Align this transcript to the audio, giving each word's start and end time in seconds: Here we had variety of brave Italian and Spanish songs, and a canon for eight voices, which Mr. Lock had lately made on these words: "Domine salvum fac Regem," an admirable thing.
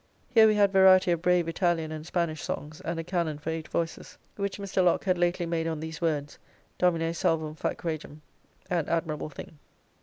Here 0.33 0.47
we 0.47 0.55
had 0.55 0.71
variety 0.71 1.11
of 1.11 1.21
brave 1.21 1.47
Italian 1.47 1.91
and 1.91 2.07
Spanish 2.07 2.41
songs, 2.41 2.81
and 2.83 2.99
a 2.99 3.03
canon 3.03 3.37
for 3.37 3.51
eight 3.51 3.67
voices, 3.67 4.17
which 4.35 4.57
Mr. 4.57 4.83
Lock 4.83 5.03
had 5.03 5.15
lately 5.15 5.45
made 5.45 5.67
on 5.67 5.79
these 5.79 6.01
words: 6.01 6.39
"Domine 6.79 7.13
salvum 7.13 7.53
fac 7.55 7.83
Regem," 7.83 8.21
an 8.67 8.89
admirable 8.89 9.29
thing. 9.29 9.59